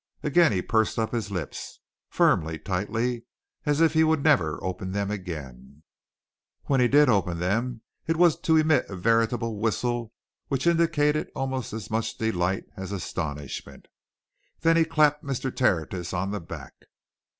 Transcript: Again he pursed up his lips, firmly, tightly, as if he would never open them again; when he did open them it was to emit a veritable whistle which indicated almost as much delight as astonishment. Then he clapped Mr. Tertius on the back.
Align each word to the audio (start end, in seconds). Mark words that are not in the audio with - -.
Again 0.23 0.51
he 0.51 0.63
pursed 0.63 0.97
up 0.97 1.11
his 1.11 1.29
lips, 1.29 1.77
firmly, 2.09 2.57
tightly, 2.57 3.25
as 3.67 3.81
if 3.81 3.93
he 3.93 4.03
would 4.03 4.23
never 4.23 4.57
open 4.63 4.93
them 4.93 5.11
again; 5.11 5.83
when 6.63 6.79
he 6.79 6.87
did 6.87 7.07
open 7.07 7.37
them 7.37 7.81
it 8.07 8.17
was 8.17 8.35
to 8.39 8.57
emit 8.57 8.89
a 8.89 8.95
veritable 8.95 9.59
whistle 9.59 10.11
which 10.47 10.65
indicated 10.65 11.29
almost 11.35 11.71
as 11.71 11.91
much 11.91 12.17
delight 12.17 12.65
as 12.75 12.91
astonishment. 12.91 13.89
Then 14.61 14.75
he 14.75 14.85
clapped 14.85 15.23
Mr. 15.23 15.55
Tertius 15.55 16.13
on 16.13 16.31
the 16.31 16.41
back. 16.41 16.73